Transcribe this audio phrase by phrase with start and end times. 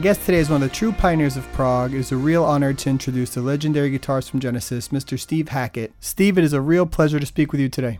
[0.00, 1.92] Guest today is one of the true pioneers of prog.
[1.92, 5.18] It is a real honor to introduce the legendary guitarist from Genesis, Mr.
[5.18, 5.92] Steve Hackett.
[6.00, 7.98] Steve, it is a real pleasure to speak with you today.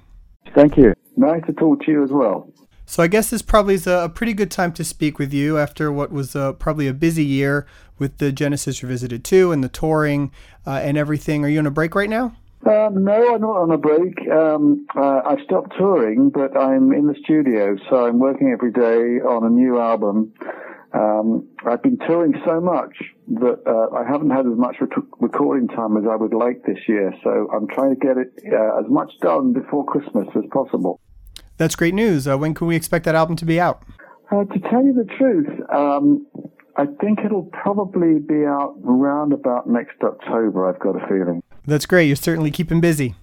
[0.54, 0.94] Thank you.
[1.18, 2.50] Nice to talk to you as well.
[2.86, 5.92] So I guess this probably is a, pretty good time to speak with you after
[5.92, 7.66] what was uh, probably a busy year
[7.98, 10.32] with the Genesis Revisited 2 and the touring
[10.66, 11.44] uh, and everything.
[11.44, 12.34] Are you on a break right now?
[12.64, 14.26] Um, no, I'm not on a break.
[14.30, 19.20] Um, uh, I've stopped touring, but I'm in the studio, so I'm working every day
[19.20, 20.32] on a new album.
[20.92, 22.96] Um, I've been touring so much
[23.38, 24.76] that uh, I haven't had as much
[25.20, 27.14] recording time as I would like this year.
[27.22, 31.00] So I'm trying to get it uh, as much done before Christmas as possible.
[31.58, 32.26] That's great news.
[32.26, 33.82] Uh, when can we expect that album to be out?
[34.32, 36.26] Uh, to tell you the truth, um,
[36.76, 40.68] I think it'll probably be out around about next October.
[40.68, 41.42] I've got a feeling.
[41.66, 42.06] That's great.
[42.06, 43.14] You're certainly keeping busy.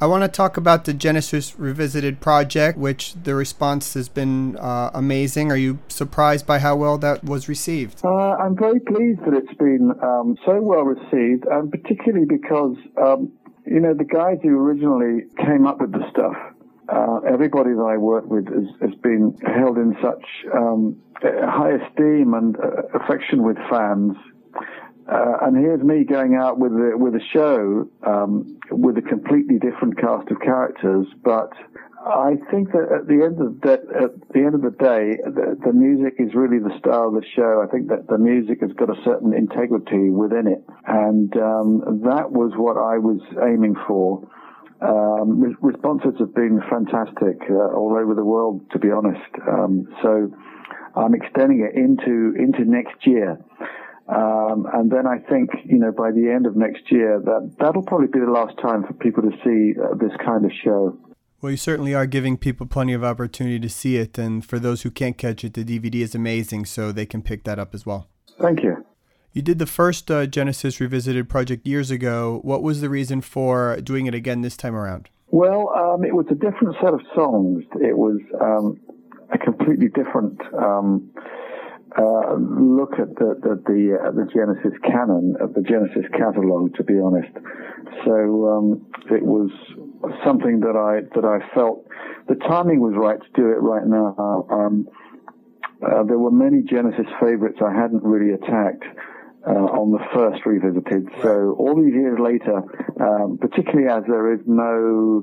[0.00, 4.92] I want to talk about the Genesis Revisited project, which the response has been uh,
[4.94, 5.50] amazing.
[5.50, 8.02] Are you surprised by how well that was received?
[8.04, 13.32] Uh, I'm very pleased that it's been um, so well received, and particularly because, um,
[13.66, 16.36] you know, the guys who originally came up with the stuff,
[16.88, 20.24] uh, everybody that I work with has, has been held in such
[20.54, 24.16] um, high esteem and uh, affection with fans
[25.08, 29.58] uh, and here's me going out with a, with a show um, with a completely
[29.58, 31.50] different cast of characters, but
[32.06, 35.58] I think that at the end of the, at the end of the day, the,
[35.64, 37.64] the, music is really the star of the show.
[37.66, 42.30] I think that the music has got a certain integrity within it, and um, that
[42.30, 44.22] was what I was aiming for.
[44.80, 49.32] Um, responses have been fantastic uh, all over the world, to be honest.
[49.48, 50.30] Um, so
[50.94, 53.38] I'm extending it into into next year.
[54.08, 57.82] Um, and then I think, you know, by the end of next year, that that'll
[57.82, 60.98] probably be the last time for people to see uh, this kind of show.
[61.40, 64.82] Well, you certainly are giving people plenty of opportunity to see it, and for those
[64.82, 67.86] who can't catch it, the DVD is amazing, so they can pick that up as
[67.86, 68.08] well.
[68.40, 68.84] Thank you.
[69.32, 72.40] You did the first uh, Genesis Revisited project years ago.
[72.42, 75.10] What was the reason for doing it again this time around?
[75.30, 77.62] Well, um, it was a different set of songs.
[77.74, 78.80] It was um,
[79.30, 81.10] a completely different um,
[81.96, 86.74] uh, look at the the the, uh, the, Genesis canon, at the Genesis catalog.
[86.76, 87.32] To be honest,
[88.04, 89.50] so um, it was
[90.24, 91.86] something that I that I felt
[92.28, 94.46] the timing was right to do it right now.
[94.50, 94.88] Um,
[95.80, 98.84] uh, there were many Genesis favorites I hadn't really attacked.
[99.46, 101.08] Uh, on the first revisited.
[101.22, 102.60] So all these years later,
[103.00, 105.22] um, particularly as there is no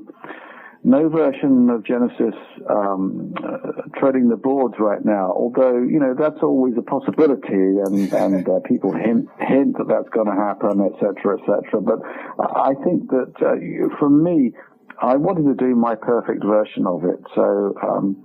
[0.86, 2.34] no version of Genesis
[2.70, 5.32] um, uh, treading the boards right now.
[5.34, 10.08] Although you know that's always a possibility, and and uh, people hint hint that that's
[10.10, 11.80] going to happen, etc., etc.
[11.82, 11.98] But
[12.38, 14.52] I think that uh, for me,
[15.02, 17.20] I wanted to do my perfect version of it.
[17.34, 18.24] So um,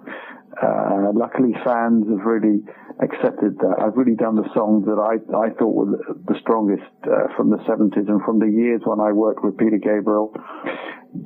[0.62, 2.62] uh, luckily, fans have really
[3.00, 3.76] accepted that.
[3.82, 5.98] I've really done the songs that I, I thought were
[6.28, 9.78] the strongest uh, from the 70s and from the years when I worked with Peter
[9.78, 10.34] Gabriel,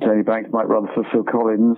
[0.00, 1.76] Tony Banks, Mike Rutherford, Phil Collins.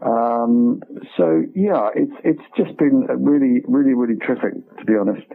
[0.00, 0.82] Um,
[1.16, 5.26] so yeah, it's it's just been really, really, really terrific to be honest.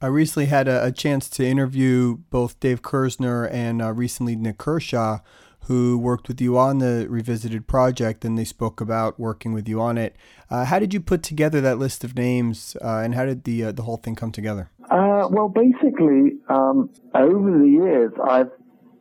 [0.00, 4.58] I recently had a, a chance to interview both Dave Kerzner and uh, recently Nik
[4.58, 5.18] Kershaw,
[5.64, 9.80] who worked with you on the Revisited project, and they spoke about working with you
[9.80, 10.16] on it.
[10.50, 13.64] Uh, how did you put together that list of names, uh, and how did the
[13.64, 14.70] uh, the whole thing come together?
[14.90, 18.50] Uh, well, basically, um, over the years, I've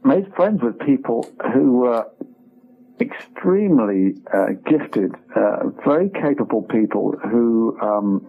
[0.04, 2.06] made friends with people who were
[3.00, 5.12] extremely uh, gifted,
[5.84, 8.26] very capable people who um,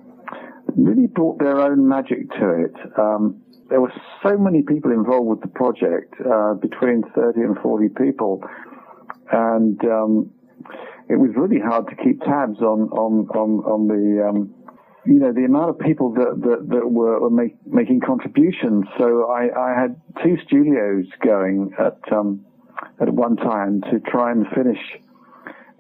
[0.77, 2.75] really brought their own magic to it.
[2.99, 3.42] Um,
[3.73, 3.93] there were
[4.23, 8.45] so many people involved with the project, uh, between 30 and 40 people.
[9.33, 10.31] And, um,
[11.09, 14.55] it was really hard to keep tabs on, on, on, on the, um,
[15.07, 18.85] you know, the amount of people that, that, that were, were make, making contributions.
[18.99, 22.45] So I, I had two studios going at, um,
[23.01, 24.79] at one time to try and finish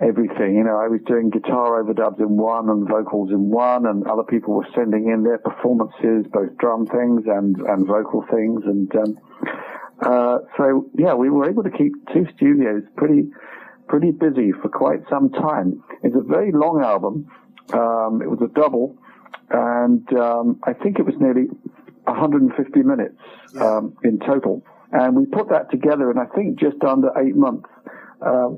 [0.02, 0.56] everything.
[0.56, 4.24] You know, I was doing guitar overdubs in one and vocals in one, and other
[4.24, 9.18] people were sending in their performances, both drum things and and vocal things, and um,
[10.02, 13.28] uh, so yeah, we were able to keep two studios pretty
[13.88, 15.82] pretty busy for quite some time.
[16.02, 17.30] It's a very long album.
[17.72, 18.98] Um, it was a double,
[19.50, 21.46] and um, I think it was nearly
[22.04, 23.18] 150 minutes
[23.60, 24.64] um, in total.
[24.90, 27.68] And we put that together in I think just under eight months.
[28.20, 28.50] Uh,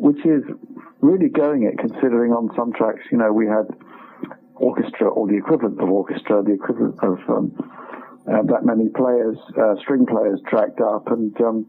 [0.00, 0.42] which is
[1.00, 3.66] really going it considering on some tracks, you know, we had
[4.54, 7.52] orchestra or the equivalent of orchestra, the equivalent of um,
[8.30, 11.66] uh, that many players, uh, string players tracked up and um,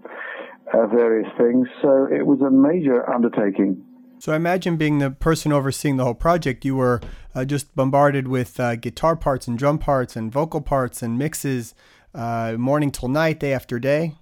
[0.74, 1.68] uh, various things.
[1.82, 3.84] So it was a major undertaking.
[4.20, 7.02] So I imagine being the person overseeing the whole project, you were
[7.34, 11.74] uh, just bombarded with uh, guitar parts and drum parts and vocal parts and mixes,
[12.14, 14.16] uh, morning till night, day after day.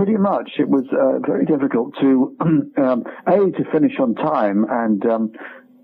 [0.00, 2.34] Pretty much, it was uh, very difficult to
[2.78, 5.32] um, a to finish on time and um,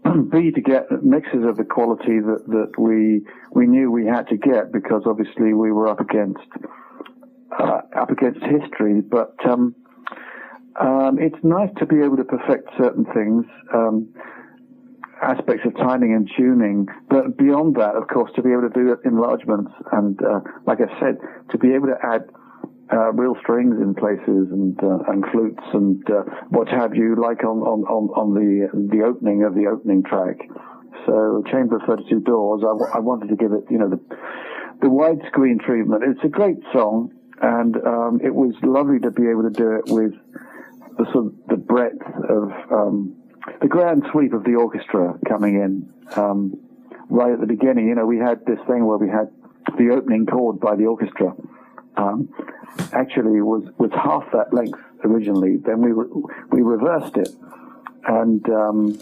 [0.33, 3.21] b to get mixes of the quality that, that we
[3.53, 6.49] we knew we had to get because obviously we were up against
[7.61, 9.35] uh, up against history, but.
[9.45, 9.75] Um,
[10.81, 14.15] um, it's nice to be able to perfect certain things, um,
[15.23, 18.95] aspects of timing and tuning, but beyond that, of course, to be able to do
[19.07, 21.17] enlargements and, uh, like I said,
[21.51, 22.29] to be able to add
[22.93, 27.43] uh, real strings in places and uh, and flutes and uh, what have you, like
[27.45, 30.37] on, on, on, on the the opening of the opening track.
[31.05, 34.01] So Chamber of 32 Doors, I, I wanted to give it, you know, the
[34.81, 36.05] the widescreen treatment.
[36.05, 37.11] It's a great song,
[37.41, 40.13] and um, it was lovely to be able to do it with
[40.99, 43.17] the sort of the breadth of um,
[43.61, 46.55] the grand sweep of the orchestra coming in um,
[47.09, 47.89] right at the beginning.
[47.89, 49.31] You know, we had this thing where we had
[49.79, 51.35] the opening chord by the orchestra.
[51.97, 52.29] Um,
[52.93, 55.57] actually, was was half that length originally.
[55.57, 57.29] Then we re- we reversed it,
[58.07, 58.99] and um,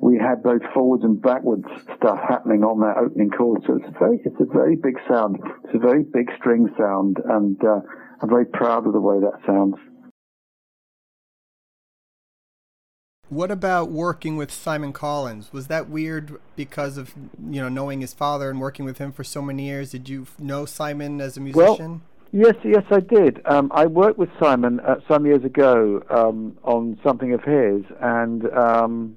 [0.00, 1.66] we had both forwards and backwards
[1.96, 3.62] stuff happening on that opening chord.
[3.66, 5.38] So it's a very it's a very big sound.
[5.64, 7.80] It's a very big string sound, and uh,
[8.20, 9.76] I'm very proud of the way that sounds.
[13.30, 15.52] What about working with Simon Collins?
[15.52, 17.12] Was that weird because of
[17.50, 19.90] you know knowing his father and working with him for so many years?
[19.90, 21.90] Did you know Simon as a musician?
[21.90, 22.00] Well,
[22.32, 23.40] yes, yes, I did.
[23.46, 28.50] Um, I worked with Simon uh, some years ago um, on something of his, and
[28.52, 29.16] um,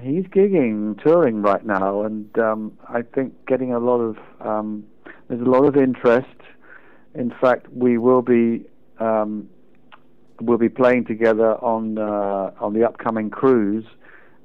[0.00, 4.84] he's gigging, touring right now, and um, I think getting a lot of um,
[5.28, 6.26] there's a lot of interest.
[7.14, 8.64] In fact, we will be
[8.98, 9.48] um,
[10.40, 13.84] we'll be playing together on uh, on the upcoming cruise,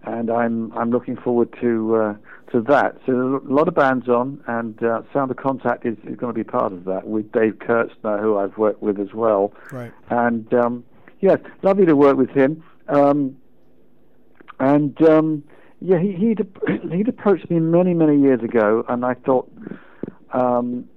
[0.04, 2.16] and I'm I'm looking forward to uh,
[2.54, 2.98] to that.
[3.06, 6.38] So a lot of bands on, and uh, Sound of Contact is, is going to
[6.38, 9.54] be part of that with Dave Kerzner, who I've worked with as well.
[9.72, 9.92] Right.
[10.10, 10.86] And um,
[11.20, 12.64] yes, lovely to work with him.
[12.88, 13.36] Um,
[14.60, 15.44] and um,
[15.82, 16.48] yeah, he, he'd
[16.92, 19.52] he'd approached me many many years ago, and I thought.
[20.32, 20.90] Um,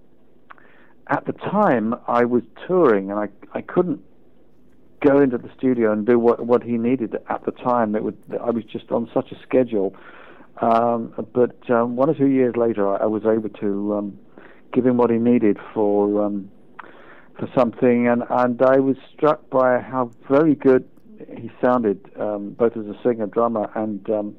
[1.09, 4.01] at the time, I was touring, and I I couldn't
[5.07, 7.95] go into the studio and do what what he needed at the time.
[7.95, 9.95] It would I was just on such a schedule.
[10.61, 14.19] Um, but um, one or two years later, I, I was able to um,
[14.73, 16.51] give him what he needed for um,
[17.39, 20.89] for something, and and I was struck by how very good
[21.37, 24.37] he sounded, um, both as a singer, drummer, and um,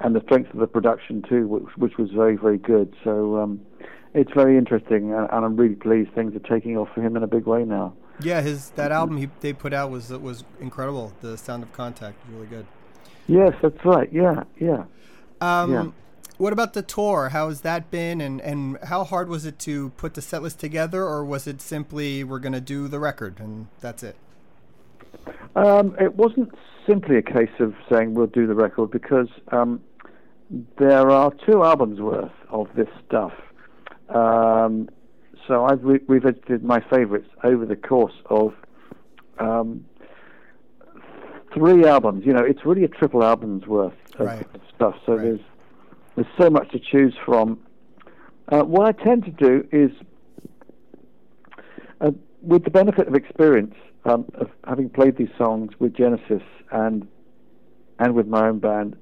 [0.00, 2.94] and the strength of the production too, which, which was very very good.
[3.02, 3.60] So um,
[4.14, 7.22] it's very interesting, and, and I'm really pleased things are taking off for him in
[7.22, 7.94] a big way now.
[8.20, 11.12] Yeah, his that album he they put out was was incredible.
[11.20, 12.66] The Sound of Contact was really good.
[13.26, 14.08] Yes, that's right.
[14.12, 14.84] Yeah, yeah.
[15.40, 15.86] Um, yeah.
[16.38, 17.30] What about the tour?
[17.30, 20.60] How has that been, and and how hard was it to put the set list
[20.60, 24.16] together, or was it simply we're going to do the record and that's it?
[25.54, 26.54] Um, it wasn't
[26.86, 29.80] simply a case of saying we'll do the record because um,
[30.78, 33.32] there are two albums worth of this stuff.
[34.08, 34.88] Um,
[35.48, 38.54] so I've re- revisited my favourites over the course of
[39.38, 39.84] um,
[41.56, 42.24] three albums.
[42.26, 44.46] You know, it's really a triple album's worth of, right.
[44.74, 44.94] stuff.
[45.06, 45.22] So right.
[45.22, 45.40] there's
[46.14, 47.58] there's so much to choose from.
[48.48, 49.90] Uh, what I tend to do is,
[52.00, 57.08] uh, with the benefit of experience um, of having played these songs with Genesis and
[57.98, 58.96] and with my own band,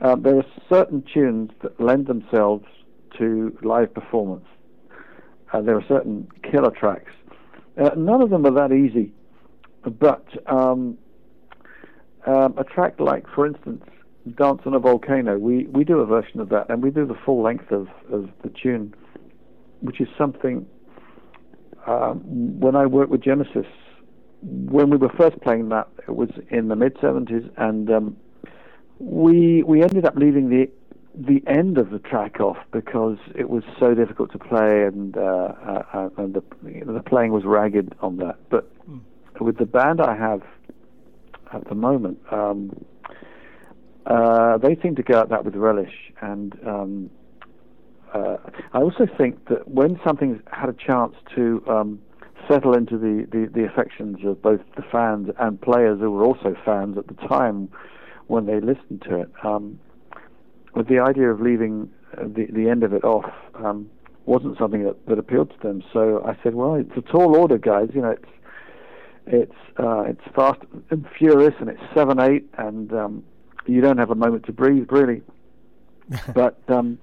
[0.00, 2.66] uh, there are certain tunes that lend themselves
[3.18, 4.46] to live performance.
[5.52, 7.12] Uh, there are certain killer tracks.
[7.80, 9.12] Uh, none of them are that easy,
[9.84, 10.98] but um,
[12.26, 13.82] um, a track like, for instance,
[14.36, 17.16] Dance on a Volcano, we, we do a version of that, and we do the
[17.26, 18.94] full length of, of the tune,
[19.80, 20.66] which is something.
[21.86, 22.20] Um,
[22.58, 23.66] when I worked with Genesis,
[24.40, 28.16] when we were first playing that, it was in the mid 70s, and um,
[28.98, 30.70] we we ended up leaving the
[31.14, 35.20] the end of the track off because it was so difficult to play and, uh,
[35.20, 38.36] uh, uh, and the, you know, the playing was ragged on that.
[38.50, 39.00] But mm.
[39.40, 40.42] with the band I have
[41.54, 42.84] at the moment, um,
[44.06, 46.12] uh, they seem to go at that with relish.
[46.20, 47.10] And um,
[48.12, 48.36] uh,
[48.72, 52.00] I also think that when something's had a chance to um,
[52.48, 56.54] settle into the, the, the affections of both the fans and players who were also
[56.64, 57.68] fans at the time
[58.26, 59.78] when they listened to it, um,
[60.74, 63.88] with the idea of leaving uh, the the end of it off um,
[64.26, 65.82] wasn't something that, that appealed to them.
[65.92, 67.90] So I said, well, it's a tall order, guys.
[67.94, 68.24] You know, it's
[69.26, 73.24] it's uh, it's fast and furious, and it's seven eight, and um,
[73.66, 75.22] you don't have a moment to breathe, really.
[76.34, 76.98] but um,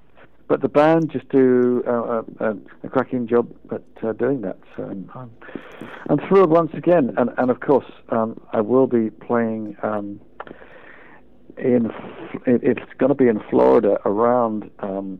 [0.48, 4.60] but the band just do uh, uh, a cracking job at uh, doing that.
[4.76, 5.32] So I'm,
[6.10, 9.76] I'm, thrilled once again, and and of course um, I will be playing.
[9.82, 10.22] Um,
[11.58, 11.92] in
[12.46, 15.20] it's going to be in Florida around um,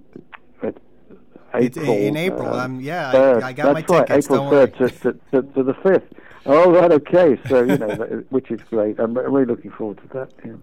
[1.54, 1.92] April.
[1.92, 4.26] in April, um, yeah, I, I, got That's my right, tickets.
[4.28, 6.21] April third to, to, to, to, the fifth.
[6.46, 7.40] Oh, right, okay.
[7.48, 9.00] So you know, which is great.
[9.00, 10.32] I'm really looking forward to that.
[10.44, 10.54] Yeah.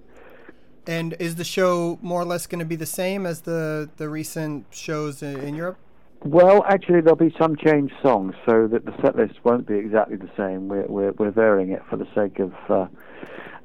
[0.87, 4.09] And is the show more or less going to be the same as the the
[4.09, 5.79] recent shows in, in Europe?
[6.25, 10.17] Well, actually, there'll be some changed songs, so that the set list won't be exactly
[10.17, 10.69] the same.
[10.69, 12.53] We're we're, we're varying it for the sake of.
[12.69, 12.87] Uh,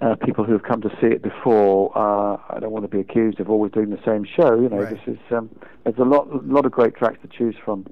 [0.01, 1.89] uh, people who have come to see it before.
[1.97, 4.59] Uh, I don't want to be accused of always doing the same show.
[4.59, 4.89] You know, right.
[4.89, 5.49] this is um,
[5.85, 7.85] there's a lot, lot of great tracks to choose from.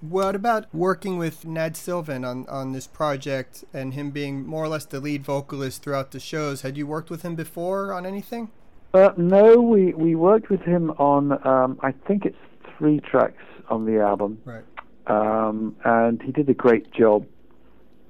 [0.00, 4.68] What about working with Nad Sylvan on, on this project and him being more or
[4.68, 6.62] less the lead vocalist throughout the shows?
[6.62, 8.50] Had you worked with him before on anything?
[8.94, 12.38] Uh, no, we, we worked with him on, um, I think it's
[12.78, 14.40] three tracks on the album.
[14.44, 14.64] Right.
[15.06, 17.26] Um, and he did a great job.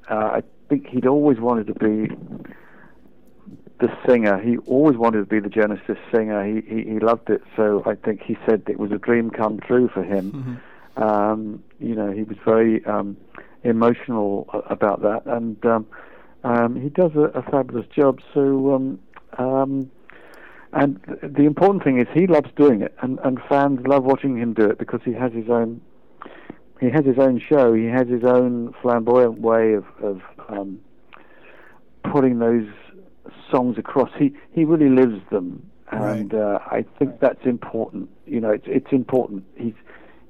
[0.09, 2.15] Uh, I think he'd always wanted to be
[3.81, 4.39] the singer.
[4.39, 6.47] He always wanted to be the Genesis singer.
[6.47, 7.43] He, he, he loved it.
[7.57, 10.33] So I think he said it was a dream come true for him.
[10.33, 10.55] Mm-hmm.
[10.97, 13.17] Um, you know, he was very um,
[13.63, 15.87] emotional about that, and um,
[16.45, 18.21] um, he does a, a fabulous job.
[18.35, 18.99] So um,
[19.39, 19.91] um,
[20.73, 24.55] and the important thing is he loves doing it, and, and fans love watching him
[24.55, 25.81] do it because he has his own
[26.81, 27.75] he has his own show.
[27.75, 30.81] He has his own flamboyant way of, of um,
[32.11, 32.67] putting those
[33.51, 34.11] songs across.
[34.19, 36.41] He he really lives them, and right.
[36.41, 38.09] uh, I think that's important.
[38.27, 39.45] You know, it's it's important.
[39.57, 39.75] He's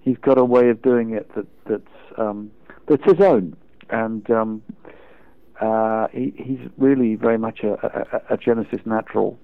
[0.00, 2.50] he's got a way of doing it that that's um,
[2.86, 3.56] that's his own,
[3.90, 4.62] and um,
[5.60, 7.74] uh, he, he's really very much a,
[8.30, 9.38] a, a Genesis natural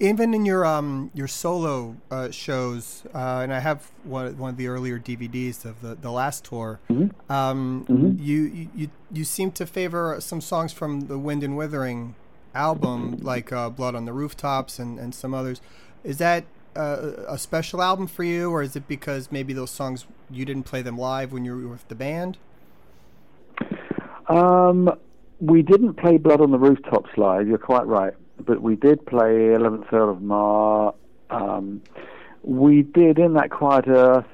[0.00, 4.56] even in your um your solo uh, shows, uh, and I have one one of
[4.56, 6.80] the earlier DVDs of the, the last tour.
[6.90, 7.32] Mm-hmm.
[7.32, 8.22] Um, mm-hmm.
[8.22, 12.14] You you you seem to favor some songs from the Wind and Wuthering
[12.54, 15.60] album, like uh, Blood on the Rooftops and, and some others.
[16.04, 16.44] Is that
[16.76, 20.64] uh, a special album for you, or is it because maybe those songs you didn't
[20.64, 22.38] play them live when you were with the band?
[24.28, 24.90] Um,
[25.40, 27.48] we didn't play Blood on the Rooftops live.
[27.48, 30.94] You're quite right but we did play 11th Earl of Mar.
[31.30, 31.82] Um,
[32.42, 34.24] we did In That Quiet Earth,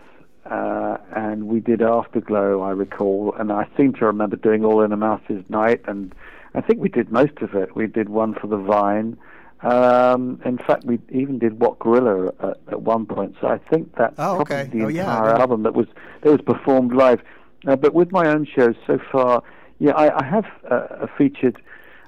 [0.47, 4.93] uh, and we did Afterglow, I recall, and I seem to remember doing All in
[4.93, 6.14] a Mouse's Night, and
[6.55, 7.75] I think we did most of it.
[7.75, 9.17] We did one for the Vine.
[9.61, 13.34] Um, in fact, we even did Wot Gorilla at, at one point.
[13.40, 14.70] So I think that's oh, probably okay.
[14.70, 15.40] the oh, entire yeah.
[15.40, 15.87] album that was
[16.23, 17.23] that was performed live.
[17.66, 19.42] Uh, but with my own shows so far,
[19.78, 21.61] yeah, I, I have uh, featured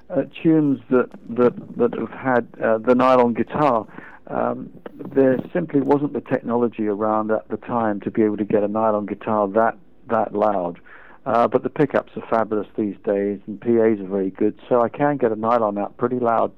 [0.09, 3.87] uh, tunes that that that have had uh, the nylon guitar.
[4.27, 8.61] Um, there simply wasn't the technology around at the time to be able to get
[8.63, 9.77] a nylon guitar that
[10.09, 10.79] that loud.
[11.25, 14.57] Uh, but the pickups are fabulous these days, and PAs are very good.
[14.69, 16.53] So I can get a nylon out pretty loud,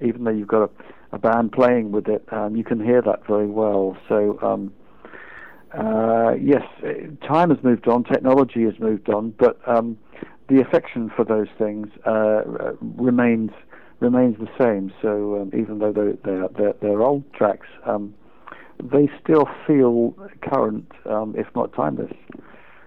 [0.00, 2.24] even though you've got a, a band playing with it.
[2.32, 3.96] Um, you can hear that very well.
[4.08, 4.72] So um,
[5.76, 6.62] uh, yes,
[7.26, 9.98] time has moved on, technology has moved on, but um,
[10.48, 12.42] the affection for those things uh,
[12.80, 13.50] remains
[14.00, 14.92] remains the same.
[15.02, 18.14] So um, even though they're, they're, they're, they're old tracks, um,
[18.82, 22.12] they still feel current, um, if not timeless.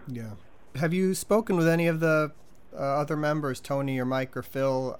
[0.07, 0.33] Yeah.
[0.75, 2.31] Have you spoken with any of the
[2.73, 4.95] uh, other members, Tony or Mike or Phil,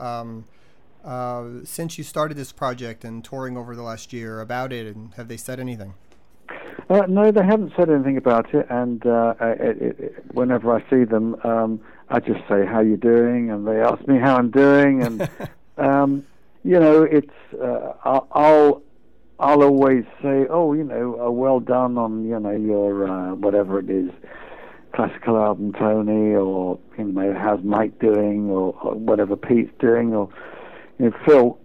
[1.04, 5.14] uh, since you started this project and touring over the last year about it, and
[5.16, 5.94] have they said anything?
[6.90, 8.66] Uh, no, they haven't said anything about it.
[8.70, 11.80] And uh, it, it, whenever I see them, um,
[12.10, 15.30] I just say, "How you doing?" And they ask me how I'm doing, and
[15.78, 16.26] um,
[16.64, 17.28] you know, it's
[17.62, 18.82] uh, I'll
[19.40, 23.80] I'll always say, "Oh, you know, uh, well done on you know your uh, whatever
[23.80, 24.12] it is."
[24.92, 30.30] classical album Tony or you know how's Mike doing or, or whatever Pete's doing or
[31.00, 31.60] you know Phil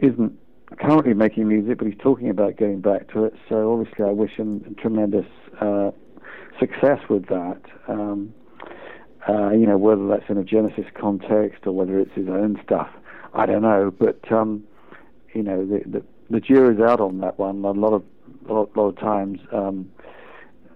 [0.00, 0.38] isn't
[0.78, 3.34] currently making music, but he's talking about getting back to it.
[3.48, 5.26] So obviously, I wish him tremendous
[5.60, 5.90] uh,
[6.58, 7.60] success with that.
[7.88, 8.34] Um,
[9.28, 12.88] uh, you know, whether that's in a Genesis context or whether it's his own stuff,
[13.34, 13.92] I don't know.
[13.96, 14.64] But um,
[15.34, 17.64] you know, the, the, the jury's out on that one.
[17.64, 18.02] A lot of
[18.48, 19.40] a lot, lot of times.
[19.52, 19.90] Um,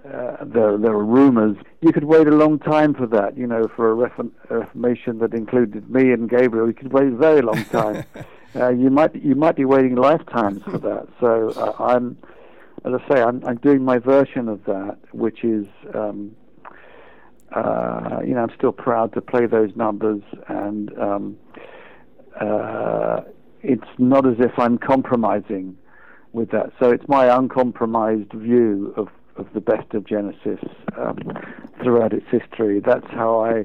[0.04, 1.56] uh, there, there are rumors.
[1.80, 5.18] You could wait a long time for that, you know, for a, reform, a reformation
[5.18, 6.66] that included me and Gabriel.
[6.66, 8.04] You could wait a very long time.
[8.56, 11.08] uh, you might you might be waiting lifetimes for that.
[11.20, 12.18] So uh, I'm,
[12.84, 16.36] as I say, I'm, I'm doing my version of that, which is, um,
[17.52, 21.38] uh, you know, I'm still proud to play those numbers, and um,
[22.38, 23.22] uh,
[23.62, 25.78] it's not as if I'm compromising
[26.32, 26.72] with that.
[26.78, 30.60] So it's my uncompromised view of, of the best of Genesis
[30.96, 31.18] um,
[31.82, 32.80] throughout its history.
[32.80, 33.64] That's how I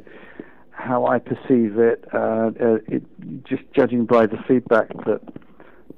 [0.71, 2.05] how I perceive it.
[2.13, 3.03] Uh, uh, it
[3.43, 5.21] just judging by the feedback that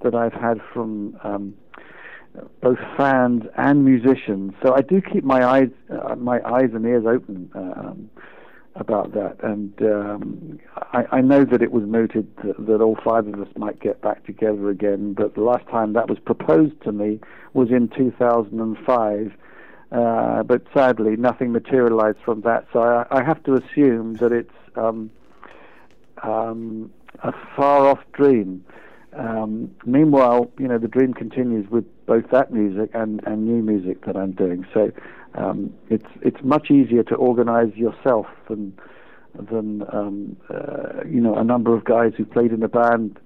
[0.04, 1.54] that I've had from um,
[2.62, 4.54] both fans and musicians.
[4.64, 7.50] So I do keep my eyes uh, my eyes and ears open.
[7.54, 8.10] Um,
[8.76, 10.60] about that, and um,
[10.94, 14.02] I, I, know that it was mooted that, that, all five of us might get
[14.02, 15.14] back together again.
[15.14, 17.20] But the last time that was proposed to me
[17.54, 19.34] was in 2005,
[19.92, 22.66] uh, but sadly nothing materialized from that.
[22.72, 25.12] So I, I have to assume that it's um,
[26.24, 26.92] um,
[27.24, 28.64] a far-off dream.
[29.14, 34.06] Um, meanwhile, you know, the dream continues with both that music and, and new music
[34.06, 34.66] that I'm doing.
[34.74, 34.92] So
[35.36, 38.78] um, it's it's much easier to organize yourself than
[39.36, 43.20] than um, uh, you know a number of guys who played in a band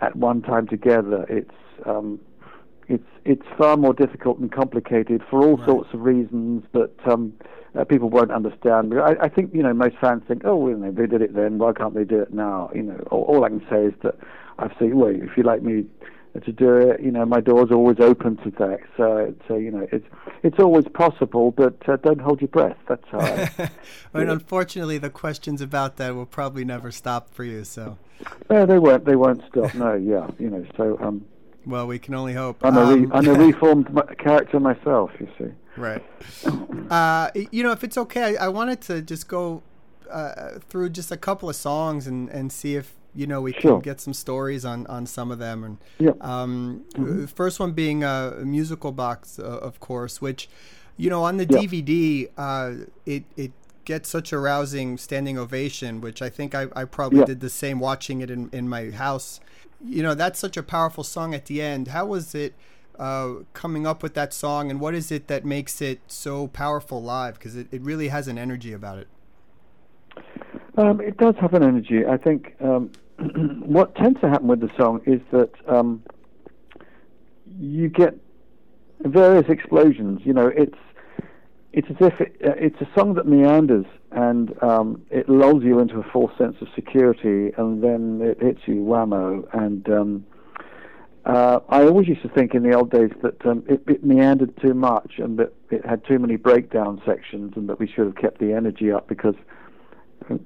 [0.00, 1.26] at one time together.
[1.28, 1.54] It's
[1.86, 2.20] um,
[2.90, 5.66] it's it's far more difficult and complicated for all right.
[5.66, 7.32] sorts of reasons that um,
[7.78, 8.92] uh, people won't understand.
[8.98, 11.34] I, I think you know most fans think, oh, well, you know, they did it
[11.34, 11.58] then.
[11.58, 12.70] Why can't they do it now?
[12.74, 14.16] You know, all, all I can say is that
[14.58, 14.96] I've seen.
[14.96, 15.86] Well, if you like me
[16.44, 17.00] to do it.
[17.00, 18.78] You know, my door's always open to that.
[18.96, 20.06] So, so you know, it's
[20.42, 22.76] it's always possible, but uh, don't hold your breath.
[22.88, 23.20] That's how.
[23.20, 23.70] I,
[24.14, 27.64] and unfortunately, the questions about that will probably never stop for you.
[27.64, 27.98] So.
[28.48, 29.04] No, they won't.
[29.04, 29.74] They won't stop.
[29.74, 30.64] No, yeah, you know.
[30.76, 30.98] So.
[31.00, 31.24] Um,
[31.66, 32.64] well, we can only hope.
[32.64, 33.88] I'm a, re- um, I'm a reformed
[34.18, 35.10] character myself.
[35.18, 35.52] You see.
[35.76, 36.04] Right.
[36.90, 39.62] Uh, you know, if it's okay, I, I wanted to just go
[40.10, 43.72] uh, through just a couple of songs and, and see if you know we sure.
[43.72, 45.78] can get some stories on on some of them and
[46.20, 47.24] um, mm-hmm.
[47.26, 50.48] first one being a musical box uh, of course which
[50.96, 53.52] you know on the dvd uh, it it
[53.84, 57.80] gets such a rousing standing ovation which i think i, I probably did the same
[57.80, 59.40] watching it in, in my house
[59.84, 62.54] you know that's such a powerful song at the end how was it
[62.98, 67.02] uh, coming up with that song and what is it that makes it so powerful
[67.02, 69.08] live because it, it really has an energy about it
[70.76, 72.06] um, it does have an energy.
[72.06, 76.02] I think um, what tends to happen with the song is that um,
[77.58, 78.16] you get
[79.00, 80.20] various explosions.
[80.24, 80.78] You know, it's
[81.72, 85.78] it's as if it, uh, it's a song that meanders and um, it lulls you
[85.78, 89.46] into a false sense of security, and then it hits you whammo.
[89.52, 90.26] And um,
[91.24, 94.60] uh, I always used to think in the old days that um, it, it, meandered
[94.60, 98.16] too much and that it had too many breakdown sections, and that we should have
[98.16, 99.36] kept the energy up because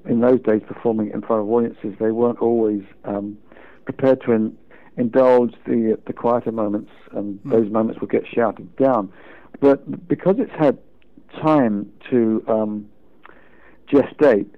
[0.04, 3.38] in those days performing in front of audiences, they weren't always um,
[3.87, 4.56] prepared to in,
[4.98, 7.50] indulge the the quieter moments, and mm.
[7.50, 9.10] those moments would get shouted down.
[9.60, 10.78] But because it's had
[11.40, 12.88] time to um,
[13.88, 14.49] gestate,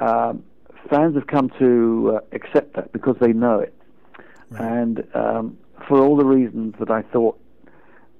[0.00, 0.42] um,
[0.90, 3.74] fans have come to uh, accept that because they know it,
[4.50, 4.60] right.
[4.60, 7.38] and um, for all the reasons that I thought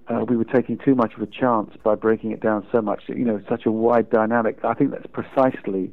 [0.08, 3.04] uh, we were taking too much of a chance by breaking it down so much.
[3.08, 4.58] You know, such a wide dynamic.
[4.64, 5.90] I think that's precisely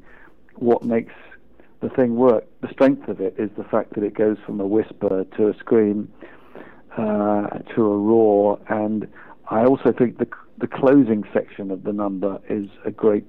[0.55, 1.13] what makes
[1.81, 2.45] the thing work.
[2.61, 5.57] The strength of it is the fact that it goes from a whisper to a
[5.57, 6.11] scream
[6.97, 9.07] uh, to a roar, and
[9.49, 13.25] I also think the the closing section of the number is a great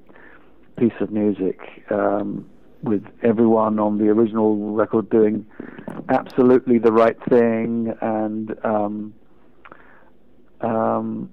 [0.77, 1.59] piece of music.
[1.91, 2.47] Um,
[2.85, 5.47] with everyone on the original record doing
[6.11, 9.15] absolutely the right thing, and um,
[10.61, 11.31] um,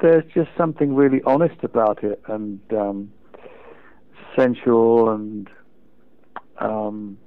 [0.00, 3.12] there's just something really honest about it, and um,
[4.34, 5.48] sensual and
[6.58, 7.18] um,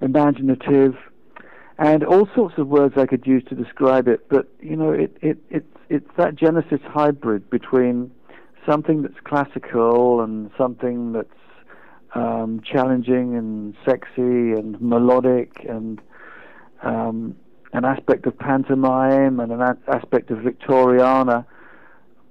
[0.00, 0.94] imaginative,
[1.82, 4.28] and all sorts of words I could use to describe it.
[4.28, 8.12] But you know, it, it it's it's that Genesis hybrid between
[8.64, 11.28] something that's classical and something that's
[12.14, 16.00] um, challenging and sexy and melodic and
[16.84, 17.34] um,
[17.72, 21.44] an aspect of pantomime and an a- aspect of Victoriana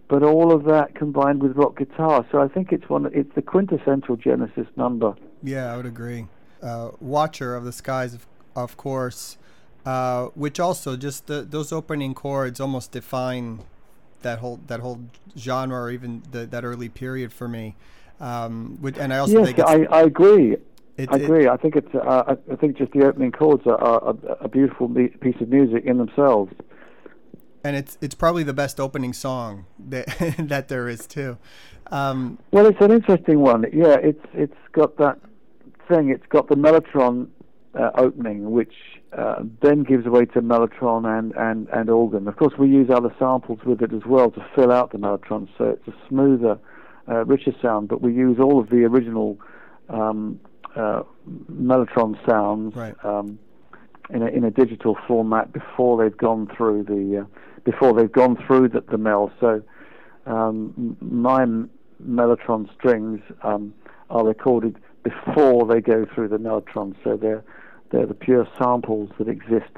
[0.07, 2.25] but all of that combined with rock guitar.
[2.33, 3.09] So I think it's one.
[3.13, 5.15] It's the quintessential Genesis number.
[5.41, 6.27] Yeah, I would agree.
[6.61, 9.37] Uh, Watcher of the Skies, of, of course,
[9.85, 13.61] uh, which also just the, those opening chords almost define
[14.21, 15.01] that whole that whole
[15.37, 17.75] genre or even the, that early period for me.
[18.19, 20.57] Um, which, and I also yes, think I, I agree.
[20.97, 21.45] It, I agree.
[21.45, 21.93] It, I think it's.
[21.95, 25.85] Uh, I think just the opening chords are, are a, a beautiful piece of music
[25.85, 26.53] in themselves
[27.63, 31.37] and it's it's probably the best opening song that that there is too.
[31.91, 33.65] Um, well, it's an interesting one.
[33.73, 35.19] Yeah, it's it's got that
[35.87, 36.09] thing.
[36.09, 37.27] It's got the mellotron
[37.75, 38.73] uh, opening, which
[39.17, 42.27] uh, then gives way to mellotron and, and, and organ.
[42.27, 45.49] Of course, we use other samples with it as well to fill out the mellotron,
[45.57, 46.57] so it's a smoother,
[47.09, 47.89] uh, richer sound.
[47.89, 49.37] But we use all of the original
[49.89, 50.39] um,
[50.75, 51.03] uh,
[51.51, 52.75] mellotron sounds.
[52.75, 52.95] Right.
[53.03, 53.39] Um,
[54.09, 57.25] in a, in a digital format before they've gone through the uh,
[57.63, 59.31] before they've gone through the, the mill.
[59.39, 59.61] So
[60.25, 61.45] um, my
[62.05, 63.73] mellotron strings um,
[64.09, 66.95] are recorded before they go through the mellotron.
[67.03, 67.43] So they're
[67.91, 69.71] they're the pure samples that exist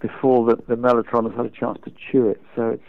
[0.00, 2.40] before the, the mellotron has had a chance to chew it.
[2.54, 2.84] So it's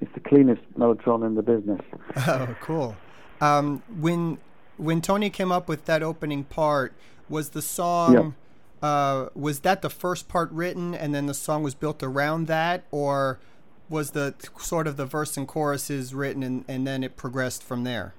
[0.00, 1.80] it's the cleanest mellotron in the business.
[2.16, 2.96] Oh, cool.
[3.40, 4.38] Um, when
[4.76, 6.92] when Tony came up with that opening part,
[7.28, 8.34] was the song
[8.82, 12.84] uh, was that the first part written and then the song was built around that,
[12.90, 13.40] or
[13.88, 17.84] was the sort of the verse and choruses written and, and then it progressed from
[17.84, 18.14] there?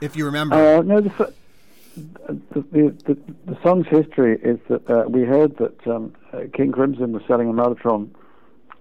[0.00, 0.56] If you remember.
[0.56, 1.32] Uh, no, the,
[1.96, 7.12] the, the, the, song's history is that uh, we heard that um, uh, King Crimson
[7.12, 8.08] was selling a Mellotron,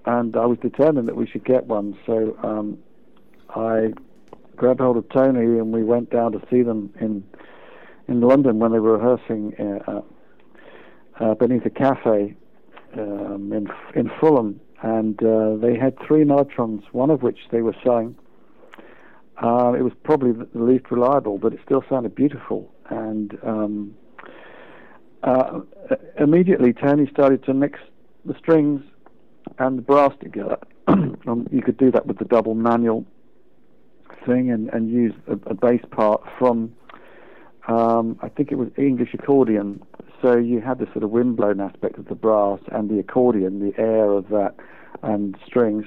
[0.05, 1.97] and I was determined that we should get one.
[2.05, 2.77] So um,
[3.49, 3.93] I
[4.55, 7.23] grabbed hold of Tony, and we went down to see them in
[8.07, 9.55] in London when they were rehearsing
[9.87, 10.01] uh,
[11.19, 12.35] uh, beneath a cafe
[12.97, 17.75] um, in in Fulham, and uh, they had three Mellotrons, one of which they were
[17.83, 18.15] selling.
[19.41, 22.70] Uh, it was probably the least reliable, but it still sounded beautiful.
[22.91, 23.95] And um,
[25.23, 25.61] uh,
[26.19, 27.79] immediately, Tony started to mix
[28.25, 28.83] the strings
[29.59, 30.57] and the brass together.
[30.87, 33.05] um, you could do that with the double manual
[34.25, 36.73] thing and, and use a, a bass part from,
[37.67, 39.81] um, I think it was English accordion.
[40.21, 43.79] So you had the sort of windblown aspect of the brass and the accordion, the
[43.81, 44.55] air of that,
[45.01, 45.85] and strings.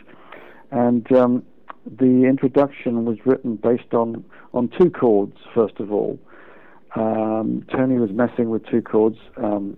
[0.70, 1.44] And um,
[1.86, 6.18] the introduction was written based on, on two chords, first of all.
[6.94, 9.18] Um, Tony was messing with two chords.
[9.37, 9.76] Um,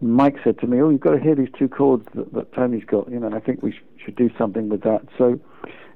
[0.00, 2.84] Mike said to me, "Oh, you've got to hear these two chords that, that Tony's
[2.84, 3.10] got.
[3.10, 5.38] You know, I think we sh- should do something with that." So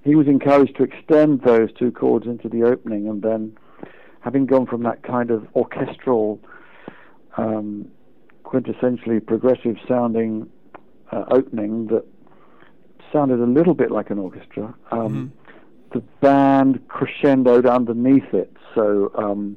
[0.05, 3.57] he was encouraged to extend those two chords into the opening, and then,
[4.21, 6.41] having gone from that kind of orchestral,
[7.37, 7.91] um,
[8.45, 10.49] quintessentially progressive sounding
[11.11, 12.05] uh, opening that
[13.13, 15.33] sounded a little bit like an orchestra, um,
[15.93, 18.53] the band crescendoed underneath it.
[18.75, 19.57] So, um,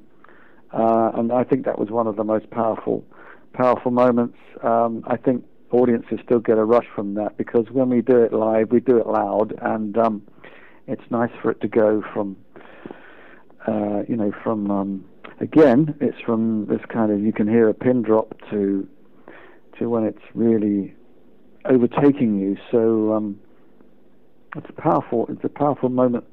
[0.72, 3.06] uh, and I think that was one of the most powerful
[3.54, 4.38] powerful moments.
[4.64, 8.34] Um, I think audiences still get a rush from that because when we do it
[8.34, 10.22] live, we do it loud, and um,
[10.88, 12.38] it's nice for it to go from,
[13.68, 15.06] uh, you know, from um,
[15.40, 18.88] again, it's from this kind of you can hear a pin drop to
[19.78, 20.94] to when it's really
[21.66, 22.58] overtaking you.
[22.72, 23.40] So um,
[24.56, 25.28] it's powerful.
[25.30, 26.26] It's a powerful moment.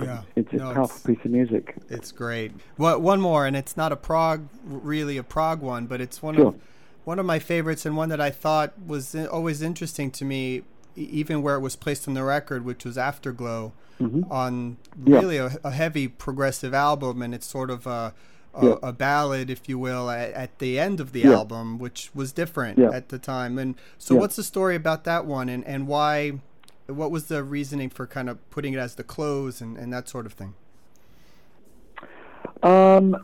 [0.00, 0.22] Yeah.
[0.36, 1.76] It's a No, powerful it's- piece of music.
[1.88, 2.52] It's great.
[2.76, 6.36] What one more, and it's not a prog, really a prog one, but it's one
[6.36, 6.48] Sure.
[6.48, 6.54] of
[7.04, 10.62] one of my favorites, and one that I thought was always interesting to me,
[10.96, 14.30] e- even where it was placed on the record, which was Afterglow, Mhm.
[14.30, 15.16] on Yeah.
[15.18, 18.14] really a, a heavy progressive album, and it's sort of a
[18.52, 18.74] a, Yeah.
[18.82, 21.34] a ballad, if you will, at, at the end of the Yeah.
[21.34, 22.90] album, which was different Yeah.
[22.92, 23.60] at the time.
[23.60, 24.20] And so, Yeah.
[24.20, 26.40] what's the story about that one, and and why?
[26.90, 30.08] What was the reasoning for kind of putting it as the close and, and that
[30.08, 30.54] sort of thing?
[32.62, 33.16] Um,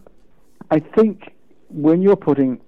[0.71, 1.35] I think
[1.69, 2.61] when you're putting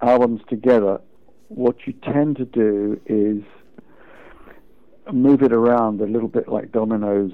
[0.00, 1.00] albums together,
[1.48, 3.42] what you tend to do is
[5.12, 7.32] move it around a little bit like dominoes.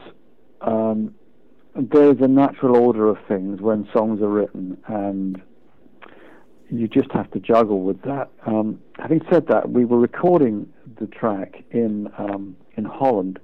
[0.61, 1.14] Um,
[1.74, 5.40] there's a natural order of things when songs are written, and
[6.70, 8.31] you just have to juggle with that.
[8.46, 13.38] Um, having said that, we were recording the track in um, in Holland,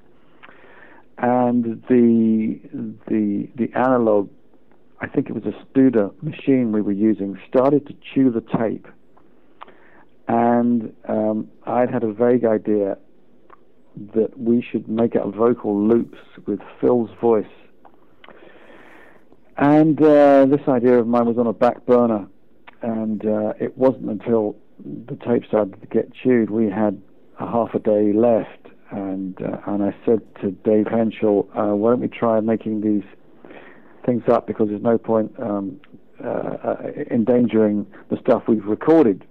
[1.18, 2.60] and the
[3.06, 4.28] the the analog
[5.04, 8.86] I think it was a Studer machine we were using, started to chew the tape.
[10.28, 12.96] And um, I'd had a vague idea
[14.14, 17.44] that we should make up vocal loops with Phil's voice.
[19.58, 22.26] And uh, this idea of mine was on a back burner.
[22.84, 27.00] And uh, it wasn't until the tape started to get chewed, we had
[27.40, 28.66] a half a day left.
[28.90, 33.02] And, uh, and I said to Dave Hentschel, uh, why don't we try making these
[34.04, 35.80] things up because there's no point um,
[36.22, 36.76] uh, uh,
[37.10, 39.24] endangering the stuff we've recorded.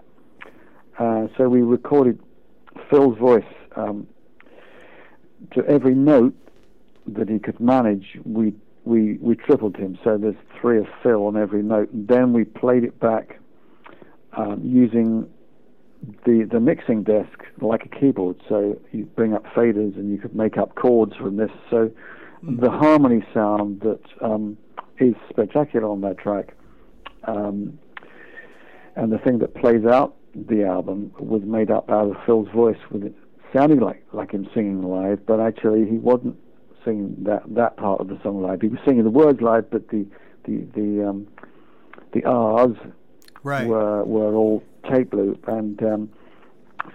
[0.97, 2.19] Uh, so we recorded
[2.89, 3.43] Phil's voice
[3.75, 4.07] um,
[5.51, 6.35] to every note
[7.05, 8.17] that he could manage.
[8.25, 8.53] We
[8.85, 11.91] we we tripled him, so there's three of Phil on every note.
[11.91, 13.39] And then we played it back
[14.37, 15.29] um, using
[16.25, 18.41] the the mixing desk like a keyboard.
[18.49, 21.51] So you bring up faders and you could make up chords from this.
[21.69, 21.91] So
[22.41, 24.57] the harmony sound that um,
[24.99, 26.55] is spectacular on that track,
[27.25, 27.79] um,
[28.95, 32.77] and the thing that plays out the album was made up out of Phil's voice,
[32.91, 33.15] with it
[33.53, 36.35] sounding like like him singing live, but actually he wasn't
[36.83, 38.61] singing that that part of the song live.
[38.61, 40.05] He was singing the words live, but the
[40.45, 41.27] the the um,
[42.13, 42.75] the R's
[43.43, 43.67] Right.
[43.67, 46.09] were were all tape loop, and um,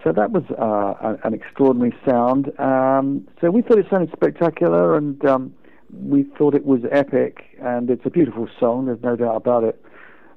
[0.04, 2.58] so that was uh, an extraordinary sound.
[2.58, 5.54] Um, so we thought it sounded spectacular, and um,
[5.92, 8.86] we thought it was epic, and it's a beautiful song.
[8.86, 9.82] There's no doubt about it.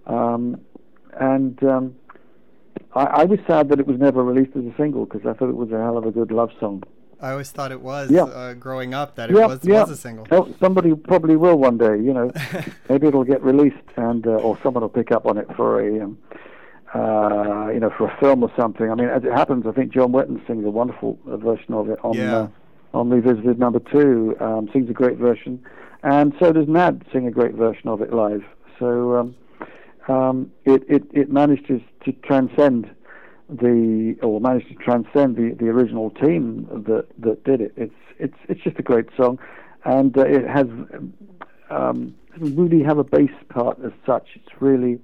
[0.07, 0.61] Um,
[1.19, 1.95] and um,
[2.93, 5.49] I, I, was sad that it was never released as a single because I thought
[5.49, 6.83] it was a hell of a good love song.
[7.21, 8.23] I always thought it was yeah.
[8.23, 9.81] uh, growing up that it yeah, was, yeah.
[9.81, 10.27] was a single.
[10.31, 11.97] Oh, somebody probably will one day.
[11.97, 12.31] You know,
[12.89, 16.03] maybe it'll get released, and uh, or someone will pick up on it for a.
[16.03, 16.17] Um,
[16.93, 18.91] uh, you know, for a film or something.
[18.91, 21.89] I mean, as it happens, I think John Wetton sings a wonderful uh, version of
[21.89, 22.35] it on yeah.
[22.35, 22.47] uh,
[22.93, 24.35] on Revisited number two.
[24.41, 25.63] Um, sings a great version,
[26.03, 28.43] and so does Nad sing a great version of it live.
[28.77, 29.35] So um,
[30.09, 32.89] um, it, it it manages to transcend
[33.51, 37.73] the or managed to transcend the, the original team that that did it.
[37.75, 39.39] It's it's it's just a great song,
[39.83, 40.67] and uh, it has
[41.69, 44.29] um, doesn't really have a bass part as such.
[44.35, 44.99] It's really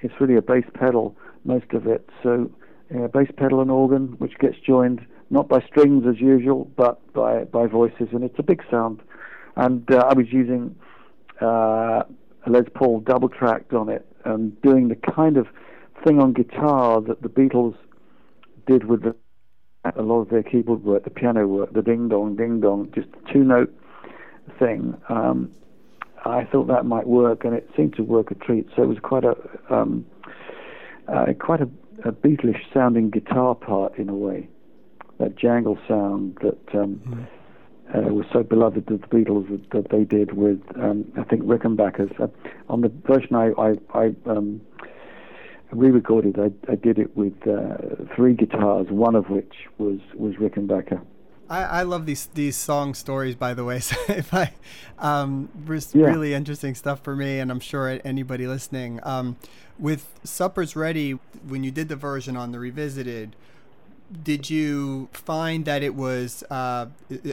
[0.00, 2.08] it's really a bass pedal most of it.
[2.22, 2.50] So
[2.96, 7.44] uh, bass pedal and organ, which gets joined not by strings as usual, but by
[7.44, 9.02] by voices, and it's a big sound.
[9.56, 10.74] And uh, I was using
[11.42, 12.04] uh,
[12.46, 15.46] a Les Paul double tracked on it, and doing the kind of
[16.04, 17.76] thing on guitar that the Beatles
[18.66, 19.14] did with the,
[19.96, 23.08] a lot of their keyboard work, the piano work, the ding dong, ding dong, just
[23.32, 23.72] two note
[24.58, 24.96] thing.
[25.08, 25.50] Um,
[26.24, 28.68] I thought that might work, and it seemed to work a treat.
[28.76, 29.36] So it was quite a
[29.70, 30.06] um,
[31.08, 31.68] uh, quite a,
[32.04, 34.48] a Beatlish sounding guitar part in a way,
[35.18, 37.26] that jangle sound that um, mm.
[37.96, 41.42] uh, was so beloved of the Beatles that, that they did with um, I think
[41.42, 42.20] Rickenbackers.
[42.20, 42.28] Uh,
[42.68, 44.60] on the version I I, I um,
[45.72, 51.00] re-recorded, I, I did it with uh, three guitars, one of which was was Rickenbacker.
[51.48, 53.80] I, I love these these song stories, by the way.
[53.80, 54.52] So if I,
[54.98, 56.06] um, yeah.
[56.06, 59.00] really interesting stuff for me, and I'm sure anybody listening.
[59.02, 59.36] Um,
[59.78, 61.12] with Supper's Ready,
[61.46, 63.34] when you did the version on the revisited,
[64.22, 66.86] did you find that it was uh,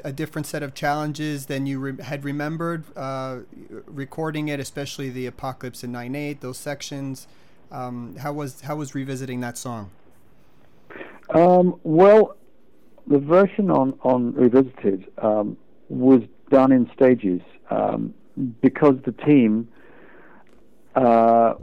[0.04, 3.40] a different set of challenges than you re- had remembered uh,
[3.86, 7.28] recording it, especially the Apocalypse in Nine Eight, those sections?
[7.72, 9.92] Um, how was how was revisiting that song?
[11.30, 12.36] Um, well,
[13.08, 15.58] the version on on Revisited um,
[15.90, 18.14] was done in stages um,
[18.62, 19.68] because the team
[20.96, 21.54] uh,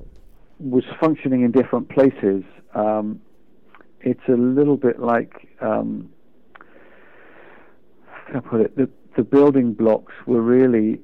[0.60, 2.44] was functioning in different places.
[2.74, 3.20] Um,
[4.00, 6.10] it's a little bit like um,
[8.06, 8.76] how can I put it?
[8.76, 11.00] The, the building blocks were really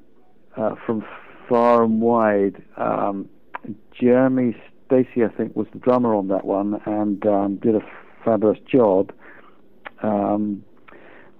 [0.55, 1.03] uh, from
[1.49, 2.63] far and wide.
[2.77, 3.27] Um,
[3.99, 4.55] Jeremy
[4.93, 7.81] Stacey, I think, was the drummer on that one and um, did a
[8.23, 9.11] fabulous job.
[10.03, 10.63] Um,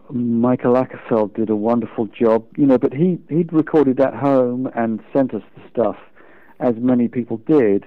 [0.10, 5.02] Mikael Åkerfeldt did a wonderful job, you know, but he he'd recorded at home and
[5.14, 5.98] sent us the stuff,
[6.60, 7.86] as many people did,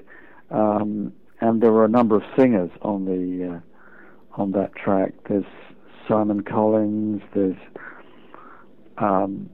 [0.51, 5.13] um, and there were a number of singers on the uh, on that track.
[5.29, 5.45] There's
[6.09, 7.23] Simon Collins.
[7.35, 7.57] There's
[8.99, 9.51] um,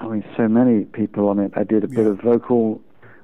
[0.00, 1.52] I mean, so many people on it.
[1.56, 1.96] I did a yeah.
[1.96, 2.80] bit of vocal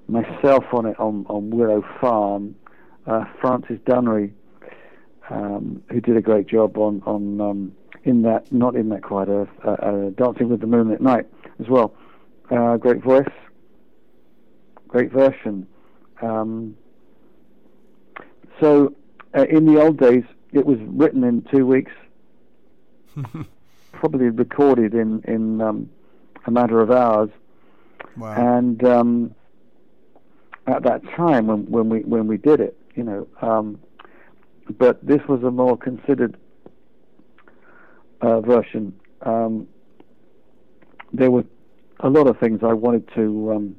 [0.08, 2.54] myself on it on on Willow Farm.
[3.06, 4.32] Uh, Francis Dunnery
[5.30, 7.72] um, who did a great job on on um,
[8.04, 11.26] in that not in that quiet earth, uh, uh, Dancing with the Moonlit Knight
[11.60, 11.94] as well.
[12.50, 13.28] Uh, great voice,
[14.88, 15.66] great version.
[16.22, 16.76] Um,
[18.60, 18.94] so
[19.36, 21.92] uh, in the old days, it was written in two weeks,
[23.92, 25.90] probably recorded in in um,
[26.46, 27.30] a matter of hours,
[28.16, 28.56] wow.
[28.56, 29.34] and um,
[30.66, 33.78] at that time when when we when we did it, you know um,
[34.78, 36.36] but this was a more considered
[38.20, 38.98] uh, version.
[39.22, 39.68] Um,
[41.12, 41.44] there were
[42.00, 43.76] a lot of things I wanted to um,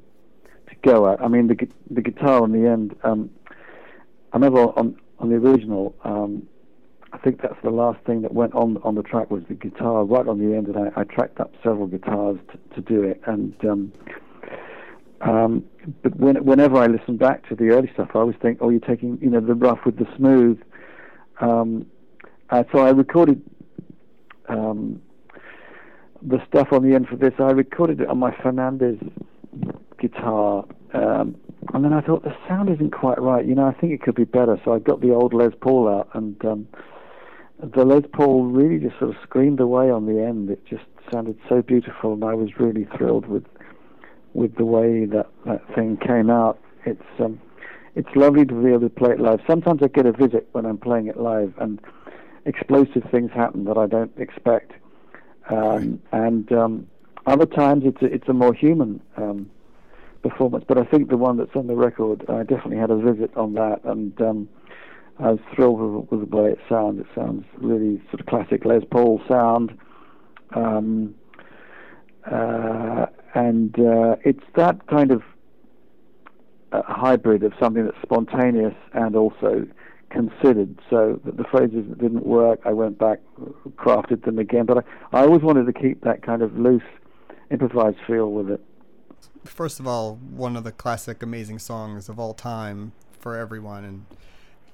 [0.70, 1.22] to go at.
[1.22, 2.96] I mean, the the guitar in the end.
[3.04, 3.30] Um,
[4.34, 5.96] I remember on on the original.
[6.04, 6.48] Um,
[7.14, 10.04] I think that's the last thing that went on on the track was the guitar
[10.04, 13.22] right on the end, and I, I tracked up several guitars to, to do it.
[13.26, 13.56] And
[15.22, 15.64] um,
[16.04, 18.80] but when, whenever I listen back to the early stuff, I always think, oh, you're
[18.80, 20.62] taking you know the rough with the smooth,
[21.40, 21.86] um,
[22.50, 23.42] uh, so I recorded
[24.48, 25.02] um,
[26.22, 27.34] the stuff on the end for this.
[27.40, 29.12] I recorded it on my Fernandes
[30.00, 31.36] guitar, um,
[31.74, 33.46] and then I thought the sound isn't quite right.
[33.46, 34.60] You know, I think it could be better.
[34.64, 36.68] So I got the old Les Paul out, and um,
[37.60, 40.50] the Les Paul really just sort of screamed away on the end.
[40.50, 43.44] It just sounded so beautiful, and I was really thrilled with
[44.38, 46.60] with the way that that thing came out.
[46.86, 47.42] It's um,
[47.96, 49.40] it's lovely to be able to play it live.
[49.48, 51.82] Sometimes I get a visit when I'm playing it live, and
[52.46, 54.74] explosive things happen that I don't expect.
[55.50, 56.88] Um, and um,
[57.26, 59.50] other times it's a, it's a more human um,
[60.22, 60.66] performance.
[60.68, 63.56] But I think the one that's on the record, I definitely had a visit on
[63.56, 64.50] that, and um,
[65.18, 67.00] I was thrilled with, with the way it sounds.
[67.00, 69.76] It sounds really sort of classic Les Paul sound.
[70.54, 71.16] Um,
[72.32, 75.24] uh, and uh, it's that kind of
[76.72, 79.66] uh, hybrid of something that's spontaneous and also
[80.10, 80.80] considered.
[80.90, 83.20] So the phrases that didn't work, I went back,
[83.76, 84.66] crafted them again.
[84.66, 86.84] But I, I always wanted to keep that kind of loose,
[87.52, 88.62] improvised feel with it.
[89.44, 94.06] First of all, one of the classic, amazing songs of all time for everyone, and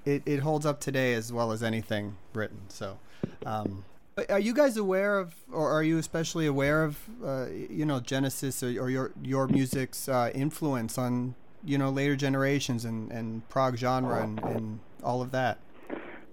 [0.05, 2.61] it, it holds up today as well as anything written.
[2.69, 2.99] So,
[3.45, 3.85] um,
[4.29, 8.61] are you guys aware of, or are you especially aware of, uh, you know, Genesis
[8.61, 13.77] or, or, your your music's uh, influence on you know later generations and, and prog
[13.77, 15.59] genre and, and all of that?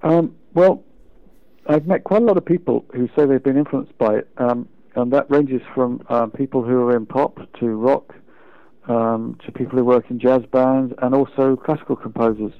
[0.02, 0.82] Um, well,
[1.66, 4.68] I've met quite a lot of people who say they've been influenced by it, um,
[4.94, 8.14] and that ranges from um, people who are in pop to rock
[8.88, 12.52] um, to people who work in jazz bands and also classical composers.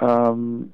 [0.00, 0.72] Um,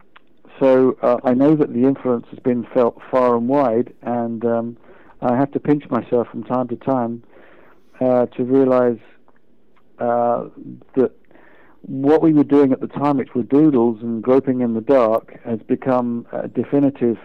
[0.61, 4.77] so uh, I know that the influence has been felt far and wide, and um,
[5.23, 7.25] I have to pinch myself from time to time
[8.01, 8.99] uh, to realize
[9.99, 10.49] uh,
[10.97, 11.13] that
[11.83, 15.41] what we were doing at the time, which were doodles and groping in the dark,
[15.45, 17.17] has become definitive.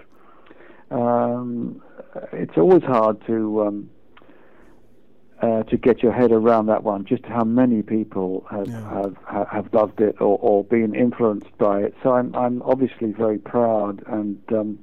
[0.91, 1.82] Um,
[2.32, 3.89] it's always hard to um,
[5.41, 7.06] uh, to get your head around that one.
[7.06, 9.04] Just how many people have yeah.
[9.30, 11.95] have, have loved it or, or been influenced by it.
[12.04, 14.80] So I'm I'm obviously very proud, and um,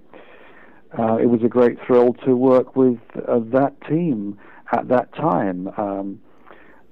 [0.98, 4.38] uh, it was a great thrill to work with uh, that team
[4.72, 5.68] at that time.
[5.76, 6.20] Um,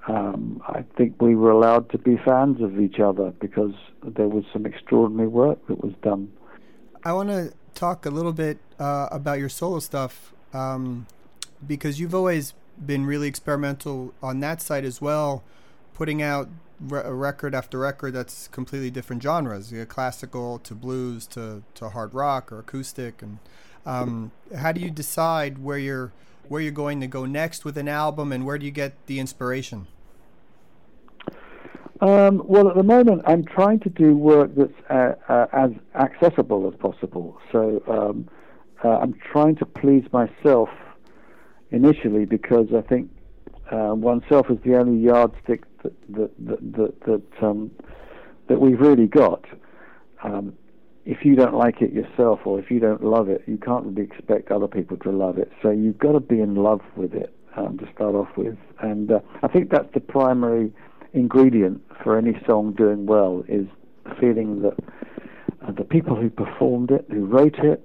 [0.09, 4.45] um, I think we were allowed to be fans of each other because there was
[4.53, 6.33] some extraordinary work that was done.
[7.05, 11.07] I want to talk a little bit uh, about your solo stuff um,
[11.67, 15.43] because you've always been really experimental on that side as well,
[15.95, 16.49] putting out
[16.81, 21.91] re- record after record that's completely different genres, you know, classical to blues to, to
[21.91, 23.23] hard rock or acoustic.
[23.23, 23.39] And
[23.87, 26.13] um, how do you decide where you're
[26.49, 29.21] where you're going to go next with an album, and where do you get the
[29.21, 29.87] inspiration?
[32.01, 36.69] Um, well, at the moment, I'm trying to do work that's uh, uh, as accessible
[36.69, 37.39] as possible.
[37.53, 38.29] So um,
[38.83, 40.71] uh, I'm trying to please myself
[41.71, 43.11] initially because I think
[43.71, 47.71] uh, oneself is the only yardstick that that that that, that, um,
[48.49, 49.45] that we've really got.
[50.23, 50.55] Um,
[51.07, 54.03] if you don't like it yourself, or if you don't love it, you can't really
[54.03, 55.51] expect other people to love it.
[55.63, 59.11] So you've got to be in love with it um, to start off with, and
[59.11, 60.73] uh, I think that's the primary
[61.13, 63.67] ingredient for any song doing well is
[64.21, 64.77] feeling that
[65.67, 67.85] uh, the people who performed it, who wrote it,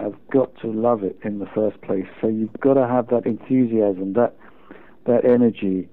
[0.00, 2.06] have got to love it in the first place.
[2.20, 4.36] So you've got to have that enthusiasm, that
[5.06, 5.88] that energy.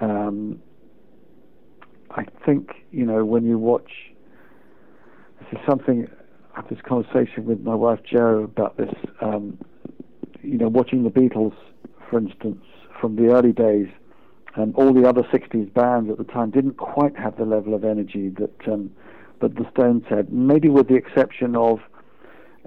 [0.00, 0.60] Um,
[2.10, 3.90] I think you know when you watch.
[5.40, 6.08] This is something.
[6.54, 8.92] I had this conversation with my wife Jo about this.
[9.20, 9.58] Um,
[10.42, 11.54] you know, watching the Beatles,
[12.10, 12.64] for instance,
[13.00, 13.88] from the early days,
[14.56, 17.84] and all the other '60s bands at the time didn't quite have the level of
[17.84, 18.90] energy that um,
[19.40, 20.32] that the Stones had.
[20.32, 21.80] Maybe with the exception of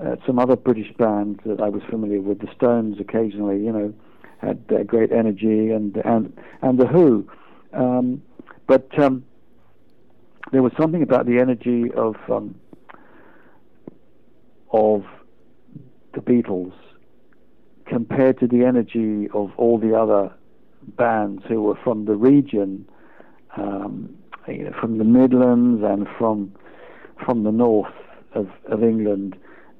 [0.03, 3.93] uh, some other British bands that I was familiar with, the Stones occasionally, you know,
[4.39, 7.29] had great energy, and and and the Who,
[7.73, 8.21] um,
[8.67, 9.23] but um,
[10.51, 12.55] there was something about the energy of um,
[14.71, 15.05] of
[16.13, 16.73] the Beatles
[17.85, 20.33] compared to the energy of all the other
[20.81, 22.87] bands who were from the region,
[23.57, 24.13] um,
[24.47, 26.53] you know, from the Midlands and from
[27.23, 27.93] from the north
[28.33, 29.37] of, of England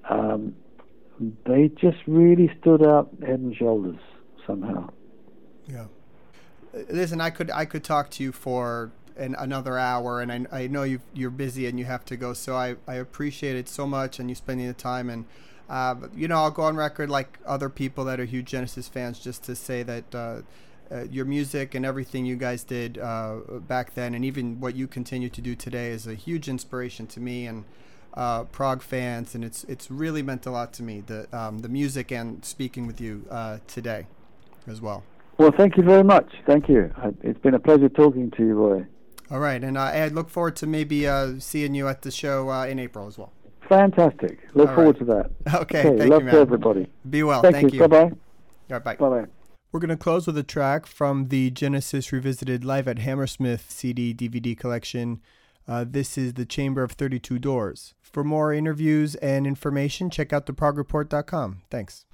[0.10, 0.56] um,
[1.46, 4.00] they just really stood out head and shoulders
[4.46, 4.90] somehow.
[5.68, 5.86] Yeah.
[6.90, 10.68] Listen, I could I could talk to you for an, another hour, and I, I
[10.68, 12.34] know you you're busy and you have to go.
[12.34, 15.10] So I, I appreciate it so much, and you spending the time.
[15.10, 15.26] And
[15.70, 19.20] uh, you know, I'll go on record like other people that are huge Genesis fans,
[19.20, 20.16] just to say that.
[20.16, 20.42] Uh,
[20.92, 24.86] uh, your music and everything you guys did uh, back then, and even what you
[24.86, 27.48] continue to do today, is a huge inspiration to me.
[27.48, 27.66] And
[28.16, 31.70] uh, prog fans, and it's it's really meant a lot to me the um, the
[31.70, 34.08] music and speaking with you uh, today
[34.68, 35.04] as well.
[35.38, 36.32] Well, thank you very much.
[36.46, 36.94] Thank you.
[37.22, 38.88] It's been a pleasure talking to you, Roie.
[39.30, 42.50] All right, and uh, I look forward to maybe uh, seeing you at the show
[42.50, 43.34] uh, in April as well.
[43.68, 44.40] Fantastic.
[44.54, 45.26] Look All forward right.
[45.26, 45.56] to that.
[45.62, 45.80] Okay.
[45.80, 46.88] okay thank love you, to everybody.
[47.10, 47.42] Be well.
[47.42, 47.82] Thank, thank you.
[47.82, 47.88] you.
[47.88, 48.12] Bye bye.
[48.12, 48.18] All
[48.70, 48.96] right, bye.
[48.96, 49.26] Bye bye.
[49.72, 54.14] We're going to close with a track from the Genesis Revisited Live at Hammersmith CD
[54.14, 55.20] DVD collection.
[55.68, 57.94] Uh, this is the Chamber of 32 Doors.
[58.16, 61.64] For more interviews and information, check out theprogreport.com.
[61.70, 62.06] Thanks.